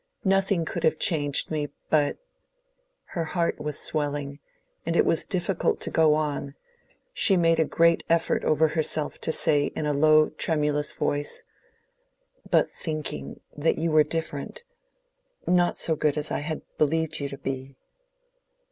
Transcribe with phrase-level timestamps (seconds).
[0.25, 2.17] "Nothing could have changed me but—"
[3.09, 4.39] her heart was swelling,
[4.83, 6.55] and it was difficult to go on;
[7.13, 11.43] she made a great effort over herself to say in a low tremulous voice,
[12.49, 17.75] "but thinking that you were different—not so good as I had believed you to be."